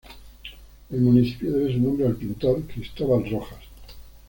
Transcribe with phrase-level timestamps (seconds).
[0.89, 3.59] El municipio debe su nombre al pintor Cristóbal Rojas.